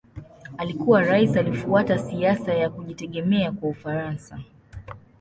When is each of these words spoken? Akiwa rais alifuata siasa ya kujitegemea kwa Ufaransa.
Akiwa 0.57 1.01
rais 1.03 1.37
alifuata 1.37 1.99
siasa 1.99 2.53
ya 2.53 2.69
kujitegemea 2.69 3.51
kwa 3.51 3.69
Ufaransa. 3.69 4.39